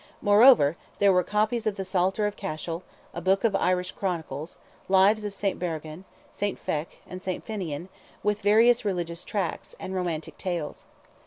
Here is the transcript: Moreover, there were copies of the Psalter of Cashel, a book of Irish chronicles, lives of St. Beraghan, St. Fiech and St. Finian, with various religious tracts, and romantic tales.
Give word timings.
Moreover, 0.19 0.77
there 0.97 1.13
were 1.13 1.21
copies 1.23 1.67
of 1.67 1.75
the 1.75 1.85
Psalter 1.85 2.25
of 2.25 2.35
Cashel, 2.35 2.81
a 3.13 3.21
book 3.21 3.43
of 3.43 3.55
Irish 3.55 3.91
chronicles, 3.91 4.57
lives 4.89 5.23
of 5.23 5.35
St. 5.35 5.59
Beraghan, 5.59 6.05
St. 6.31 6.57
Fiech 6.57 6.95
and 7.07 7.21
St. 7.21 7.45
Finian, 7.45 7.87
with 8.23 8.41
various 8.41 8.83
religious 8.83 9.23
tracts, 9.23 9.75
and 9.79 9.93
romantic 9.93 10.39
tales. 10.39 10.85